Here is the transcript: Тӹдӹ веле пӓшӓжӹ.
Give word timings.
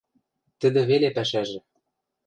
Тӹдӹ 0.59 0.81
веле 0.89 1.09
пӓшӓжӹ. 1.15 1.59